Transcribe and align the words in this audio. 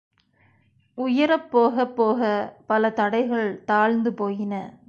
உயரப் 0.97 1.51
போகப் 1.51 1.95
போக 1.95 2.19
பல 2.65 2.89
தடைகள் 2.89 3.63
தாழ்ந்து 3.65 4.13
போயின. 4.13 4.73